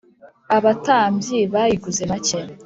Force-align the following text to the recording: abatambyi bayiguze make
abatambyi 0.57 1.39
bayiguze 1.53 2.03
make 2.11 2.39